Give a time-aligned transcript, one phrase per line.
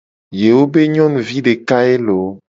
[0.41, 2.31] Yewo be nyonuvi deka ye loo.